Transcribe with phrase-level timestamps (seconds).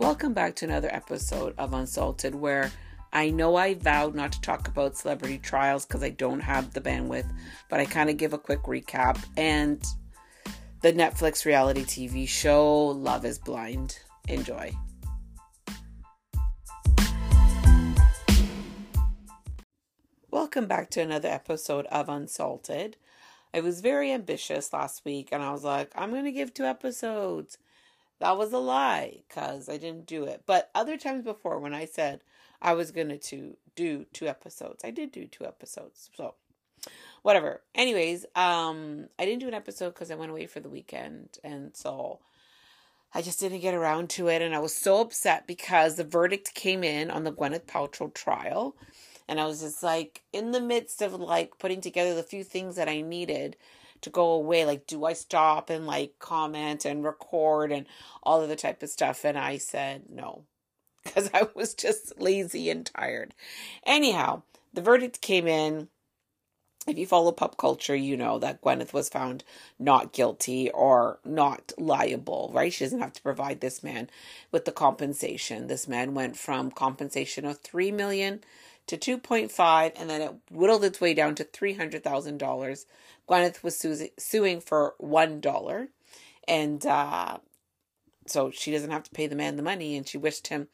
[0.00, 2.72] Welcome back to another episode of Unsalted, where
[3.12, 6.80] I know I vowed not to talk about celebrity trials because I don't have the
[6.80, 7.30] bandwidth,
[7.68, 9.22] but I kind of give a quick recap.
[9.36, 9.84] And
[10.80, 13.98] the Netflix reality TV show Love is Blind.
[14.26, 14.72] Enjoy.
[20.30, 22.96] Welcome back to another episode of Unsalted.
[23.52, 26.64] I was very ambitious last week and I was like, I'm going to give two
[26.64, 27.58] episodes.
[28.20, 30.42] That was a lie because I didn't do it.
[30.46, 32.22] But other times before, when I said
[32.62, 36.10] I was going to do two episodes, I did do two episodes.
[36.14, 36.34] So,
[37.22, 37.62] whatever.
[37.74, 41.38] Anyways, um, I didn't do an episode because I went away for the weekend.
[41.42, 42.20] And so
[43.14, 44.42] I just didn't get around to it.
[44.42, 48.76] And I was so upset because the verdict came in on the Gwyneth Paltrow trial
[49.30, 52.74] and I was just like in the midst of like putting together the few things
[52.74, 53.56] that I needed
[54.02, 54.64] to go away.
[54.64, 57.86] Like, do I stop and like comment and record and
[58.22, 59.24] all of the type of stuff?
[59.24, 60.44] And I said no
[61.04, 63.34] because I was just lazy and tired.
[63.84, 64.42] Anyhow,
[64.72, 65.88] the verdict came in.
[66.86, 69.44] If you follow pop culture, you know that Gwyneth was found
[69.78, 72.72] not guilty or not liable, right?
[72.72, 74.08] She doesn't have to provide this man
[74.50, 75.66] with the compensation.
[75.66, 78.40] This man went from compensation of three million
[78.86, 82.84] to 2.5 and then it whittled its way down to $300,000.
[83.28, 85.88] Gwyneth was su- suing for $1
[86.48, 87.38] and uh,
[88.26, 90.68] so she doesn't have to pay the man the money and she wished him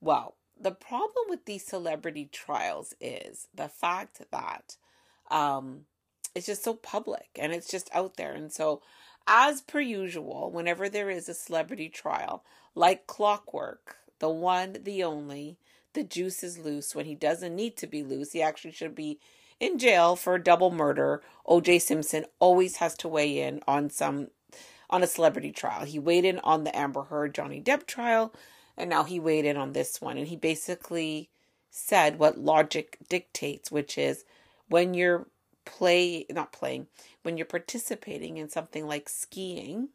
[0.00, 0.36] well.
[0.60, 4.76] The problem with these celebrity trials is the fact that
[5.30, 5.82] um,
[6.34, 8.32] it's just so public and it's just out there.
[8.32, 8.82] And so,
[9.26, 15.58] as per usual, whenever there is a celebrity trial, like clockwork, the one, the only,
[15.94, 18.32] the juice is loose when he doesn't need to be loose.
[18.32, 19.18] He actually should be
[19.60, 21.22] in jail for a double murder.
[21.46, 24.28] OJ Simpson always has to weigh in on some
[24.90, 25.84] on a celebrity trial.
[25.84, 28.32] He weighed in on the Amber Heard Johnny Depp trial,
[28.76, 30.16] and now he weighed in on this one.
[30.16, 31.28] And he basically
[31.70, 34.24] said what logic dictates, which is
[34.68, 35.26] when you're
[35.64, 36.86] play not playing,
[37.22, 39.90] when you're participating in something like skiing,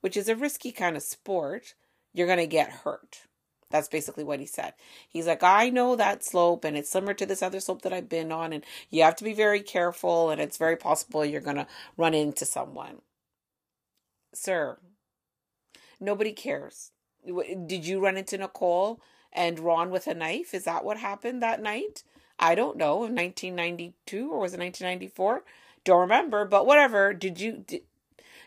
[0.00, 1.74] which is a risky kind of sport,
[2.12, 3.22] you're gonna get hurt.
[3.70, 4.74] That's basically what he said.
[5.08, 8.08] He's like, I know that slope and it's similar to this other slope that I've
[8.08, 11.56] been on, and you have to be very careful, and it's very possible you're going
[11.56, 11.66] to
[11.96, 13.00] run into someone.
[14.32, 14.78] Sir,
[15.98, 16.92] nobody cares.
[17.24, 19.00] Did you run into Nicole
[19.32, 20.54] and Ron with a knife?
[20.54, 22.04] Is that what happened that night?
[22.38, 23.04] I don't know.
[23.04, 25.42] in 1992 or was it 1994?
[25.84, 27.12] Don't remember, but whatever.
[27.14, 27.64] Did you.
[27.66, 27.82] Did,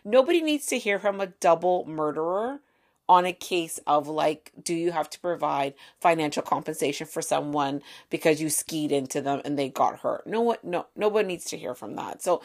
[0.04, 2.60] nobody needs to hear from a double murderer
[3.10, 8.40] on a case of like, do you have to provide financial compensation for someone because
[8.40, 10.24] you skied into them and they got hurt?
[10.28, 12.22] No one, no, nobody needs to hear from that.
[12.22, 12.40] So,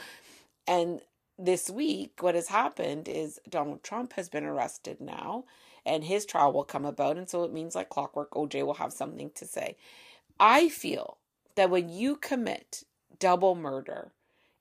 [0.68, 1.02] and
[1.38, 5.44] this week, what has happened is Donald Trump has been arrested now,
[5.86, 8.92] and his trial will come about, and so it means like clockwork, OJ will have
[8.92, 9.78] something to say.
[10.40, 11.20] I feel
[11.53, 12.86] that when you commit
[13.20, 14.14] double murder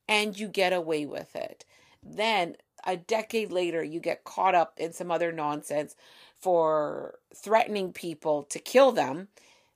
[0.07, 1.65] and you get away with it,
[2.03, 2.57] then
[2.87, 5.97] a decade later you get caught up in some other nonsense
[6.39, 9.29] for threatening people to kill them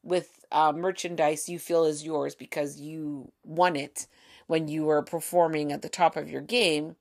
[0.03, 4.07] with uh, merchandise you feel is yours because you won it
[4.47, 6.97] when you were performing at the top of your game.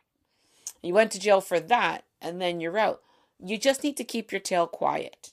[0.82, 3.02] You went to jail for that and then you're out.
[3.44, 5.32] You just need to keep your tail quiet.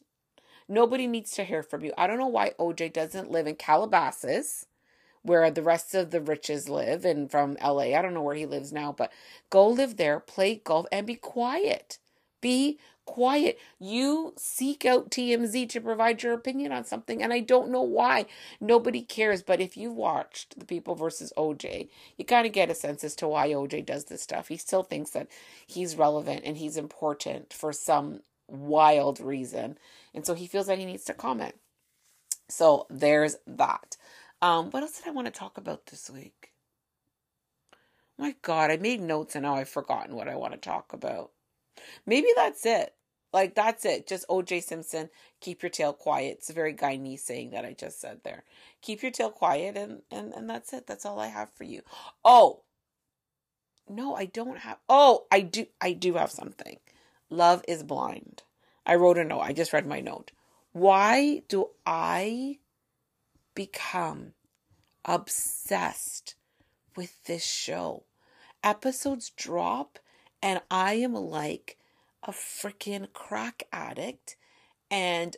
[0.68, 1.92] Nobody needs to hear from you.
[1.98, 4.66] I don't know why OJ doesn't live in Calabasas
[5.24, 7.96] where the rest of the riches live and from LA.
[7.96, 9.10] I don't know where he lives now, but
[9.50, 11.98] go live there, play golf, and be quiet.
[12.42, 13.58] Be quiet.
[13.78, 18.26] You seek out TMZ to provide your opinion on something, and I don't know why.
[18.60, 19.42] Nobody cares.
[19.42, 23.16] But if you watched The People versus OJ, you kind of get a sense as
[23.16, 24.48] to why OJ does this stuff.
[24.48, 25.28] He still thinks that
[25.66, 29.78] he's relevant and he's important for some wild reason.
[30.12, 31.54] And so he feels that he needs to comment.
[32.48, 33.96] So there's that.
[34.42, 36.52] Um, what else did I want to talk about this week?
[38.18, 41.30] My God, I made notes and now I've forgotten what I want to talk about.
[42.06, 42.94] Maybe that's it.
[43.32, 44.06] Like that's it.
[44.06, 45.10] Just OJ Simpson,
[45.40, 46.36] keep your tail quiet.
[46.38, 48.44] It's a very Guyanese saying that I just said there.
[48.80, 50.86] Keep your tail quiet and and and that's it.
[50.86, 51.82] That's all I have for you.
[52.24, 52.60] Oh.
[53.88, 56.78] No, I don't have Oh, I do I do have something.
[57.28, 58.44] Love is blind.
[58.86, 59.40] I wrote a note.
[59.40, 60.30] I just read my note.
[60.72, 62.58] Why do I
[63.54, 64.32] become
[65.04, 66.34] obsessed
[66.96, 68.04] with this show.
[68.62, 69.98] Episodes drop,
[70.42, 71.76] and I am like
[72.22, 74.36] a freaking crack addict,
[74.90, 75.36] and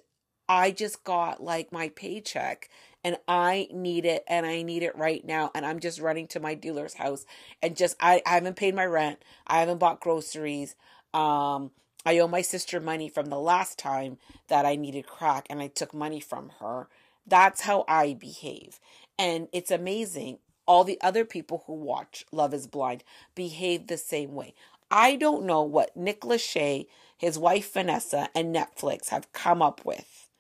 [0.49, 2.69] I just got like my paycheck
[3.03, 5.51] and I need it and I need it right now.
[5.55, 7.25] And I'm just running to my dealer's house
[7.63, 9.23] and just, I, I haven't paid my rent.
[9.47, 10.77] I haven't bought groceries.
[11.13, 11.71] Um,
[12.05, 14.19] I owe my sister money from the last time
[14.49, 16.89] that I needed crack and I took money from her.
[17.27, 18.79] That's how I behave.
[19.19, 20.39] And it's amazing.
[20.67, 24.55] All the other people who watch Love is Blind behave the same way.
[24.91, 26.87] I don't know what Nick Lachey,
[27.17, 30.31] his wife Vanessa, and Netflix have come up with,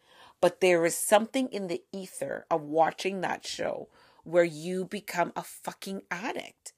[0.40, 3.88] but there is something in the ether of watching that show
[4.22, 6.72] where you become a fucking addict.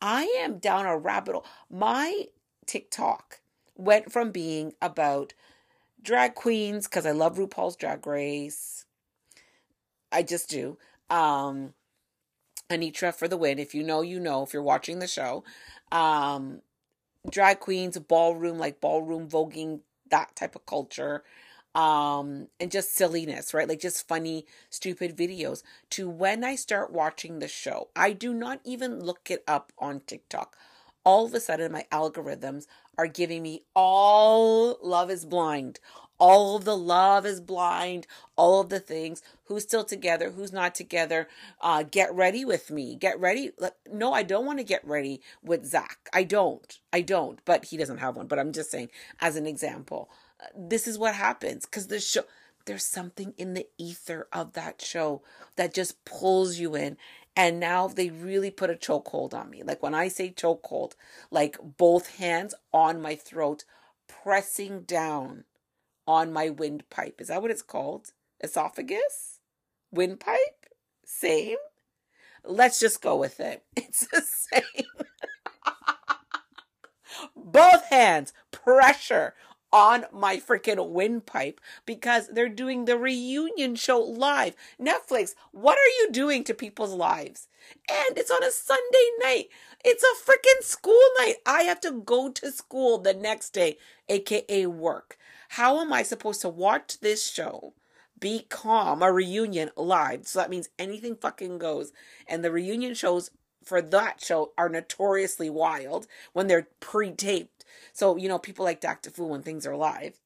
[0.00, 1.46] I am down a rabbit hole.
[1.68, 2.26] My
[2.66, 3.40] TikTok
[3.76, 5.34] went from being about
[6.02, 8.84] drag queens because I love RuPaul's Drag Race.
[10.12, 10.78] I just do.
[11.08, 11.74] Um,
[12.70, 13.58] Anetra for the win.
[13.58, 14.42] If you know, you know.
[14.42, 15.44] If you're watching the show,
[15.92, 16.62] um,
[17.30, 19.80] drag queens, ballroom, like ballroom voguing,
[20.10, 21.22] that type of culture,
[21.74, 23.68] um, and just silliness, right?
[23.68, 25.62] Like just funny, stupid videos.
[25.90, 30.00] To when I start watching the show, I do not even look it up on
[30.00, 30.56] TikTok.
[31.04, 32.66] All of a sudden, my algorithms
[32.98, 35.80] are giving me all love is blind,
[36.20, 38.06] all of the love is blind,
[38.36, 39.22] all of the things.
[39.46, 40.30] Who's still together?
[40.30, 41.28] Who's not together?
[41.60, 42.94] Uh, get ready with me.
[42.94, 43.50] Get ready.
[43.90, 46.08] No, I don't want to get ready with Zach.
[46.12, 46.78] I don't.
[46.92, 47.40] I don't.
[47.44, 48.28] But he doesn't have one.
[48.28, 48.90] But I'm just saying,
[49.20, 52.22] as an example, uh, this is what happens because the show.
[52.66, 55.22] There's something in the ether of that show
[55.56, 56.98] that just pulls you in
[57.34, 59.62] and now they really put a chokehold on me.
[59.62, 60.92] Like when I say chokehold,
[61.30, 63.64] like both hands on my throat,
[64.08, 65.44] pressing down
[66.06, 67.20] on my windpipe.
[67.20, 68.12] Is that what it's called?
[68.42, 69.40] Esophagus?
[69.90, 70.66] Windpipe?
[71.04, 71.58] Same?
[72.44, 73.64] Let's just go with it.
[73.76, 74.84] It's the same.
[77.36, 79.34] both hands, pressure
[79.72, 84.54] on my freaking windpipe because they're doing the reunion show live.
[84.80, 87.46] Netflix, what are you doing to people's lives?
[87.88, 89.46] And it's on a Sunday night.
[89.84, 91.36] It's a freaking school night.
[91.46, 95.16] I have to go to school the next day, aka work.
[95.54, 97.74] How am I supposed to watch this show?
[98.18, 100.26] Be calm, a reunion live.
[100.26, 101.92] So that means anything fucking goes.
[102.26, 103.30] And the reunion shows
[103.64, 107.60] for that show are notoriously wild when they're pre taped
[107.92, 109.10] so, you know, people like Dr.
[109.10, 110.18] Fu when things are live.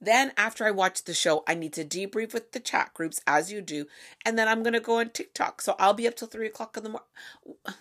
[0.00, 3.50] Then, after I watch the show, I need to debrief with the chat groups as
[3.50, 3.86] you do.
[4.24, 5.62] And then I'm going to go on TikTok.
[5.62, 7.78] So I'll be up till three o'clock in the morning.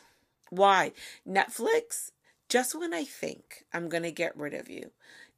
[0.50, 0.94] Why?
[1.28, 2.12] Netflix,
[2.48, 4.92] just when I think I'm going to get rid of you,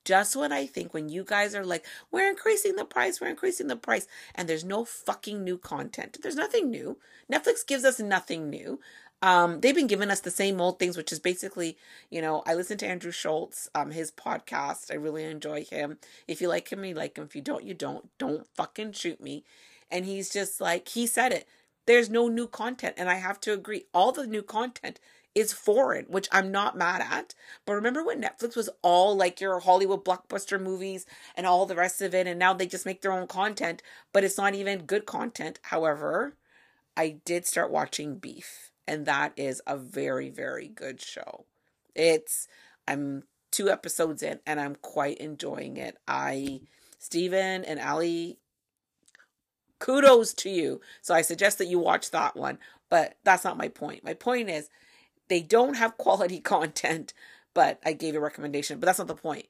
[0.05, 3.67] just when I think when you guys are like, we're increasing the price, we're increasing
[3.67, 6.19] the price, and there's no fucking new content.
[6.21, 6.97] There's nothing new.
[7.31, 8.79] Netflix gives us nothing new.
[9.21, 11.77] Um, they've been giving us the same old things, which is basically,
[12.11, 14.91] you know, I listen to Andrew Schulz, um, his podcast.
[14.91, 15.97] I really enjoy him.
[16.27, 17.23] If you like him, you like him.
[17.23, 18.09] If you don't, you don't.
[18.19, 19.43] Don't fucking shoot me.
[19.89, 21.47] And he's just like, he said it.
[21.87, 22.95] There's no new content.
[22.97, 23.85] And I have to agree.
[23.93, 24.99] All the new content
[25.35, 27.35] is foreign, which I'm not mad at.
[27.65, 31.05] But remember when Netflix was all like your Hollywood blockbuster movies
[31.35, 33.83] and all the rest of it, and now they just make their own content,
[34.13, 35.59] but it's not even good content.
[35.63, 36.35] However,
[36.97, 41.45] I did start watching Beef and that is a very very good show.
[41.93, 42.47] It's
[42.87, 45.97] I'm two episodes in and I'm quite enjoying it.
[46.07, 46.61] I
[46.99, 48.37] Steven and Ali
[49.79, 50.81] kudos to you.
[51.01, 52.57] So I suggest that you watch that one,
[52.89, 54.03] but that's not my point.
[54.03, 54.69] My point is
[55.27, 57.13] they don't have quality content,
[57.53, 59.47] but I gave a recommendation, but that's not the point.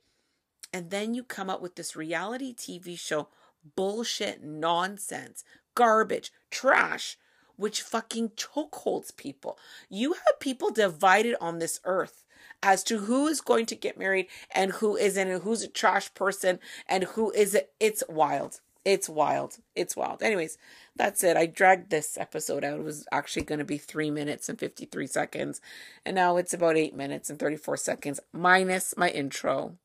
[0.73, 3.29] And then you come up with this reality TV show
[3.75, 7.17] bullshit nonsense, garbage, trash
[7.57, 9.57] which fucking chokeholds people.
[9.89, 12.23] You have people divided on this earth
[12.61, 16.13] as to who is going to get married and who isn't, and who's a trash
[16.13, 17.65] person and who isn't.
[17.79, 18.59] It's wild.
[18.85, 19.57] It's wild.
[19.75, 20.21] It's wild.
[20.21, 20.59] Anyways,
[20.95, 21.35] that's it.
[21.35, 22.79] I dragged this episode out.
[22.79, 25.59] It was actually going to be three minutes and 53 seconds.
[26.05, 29.77] And now it's about eight minutes and 34 seconds, minus my intro.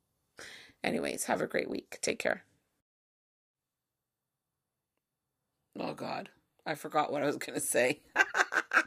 [0.85, 1.99] Anyways, have a great week.
[2.03, 2.45] Take care.
[5.79, 6.29] Oh, God.
[6.67, 8.01] I forgot what I was going to say.